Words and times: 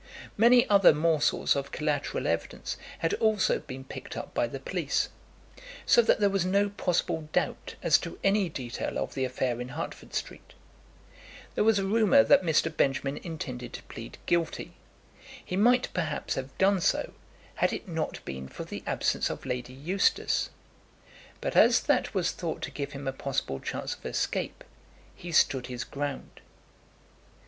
Many 0.35 0.67
other 0.67 0.95
morsels 0.95 1.55
of 1.55 1.71
collateral 1.71 2.25
evidence 2.25 2.75
had 3.05 3.13
also 3.13 3.59
been 3.59 3.83
picked 3.83 4.17
up 4.17 4.33
by 4.33 4.47
the 4.47 4.59
police, 4.59 5.09
so 5.85 6.01
that 6.01 6.19
there 6.19 6.27
was 6.31 6.43
no 6.43 6.69
possible 6.69 7.29
doubt 7.31 7.75
as 7.83 7.99
to 7.99 8.17
any 8.23 8.49
detail 8.49 8.97
of 8.97 9.13
the 9.13 9.25
affair 9.25 9.61
in 9.61 9.67
Hertford 9.69 10.15
Street. 10.15 10.53
There 11.53 11.63
was 11.63 11.77
a 11.77 11.85
rumour 11.85 12.23
that 12.23 12.41
Mr. 12.41 12.75
Benjamin 12.75 13.17
intended 13.17 13.73
to 13.73 13.83
plead 13.83 14.17
guilty. 14.25 14.73
He 15.45 15.55
might, 15.55 15.87
perhaps, 15.93 16.33
have 16.33 16.57
done 16.57 16.81
so 16.81 17.13
had 17.53 17.71
it 17.71 17.87
not 17.87 18.25
been 18.25 18.47
for 18.47 18.63
the 18.63 18.81
absence 18.87 19.29
of 19.29 19.45
Lady 19.45 19.73
Eustace; 19.73 20.49
but 21.41 21.55
as 21.55 21.79
that 21.81 22.15
was 22.15 22.31
thought 22.31 22.63
to 22.63 22.71
give 22.71 22.93
him 22.93 23.07
a 23.07 23.13
possible 23.13 23.59
chance 23.59 23.93
of 23.93 24.03
escape, 24.07 24.63
he 25.15 25.31
stood 25.31 25.67
his 25.67 25.83
ground. 25.83 26.41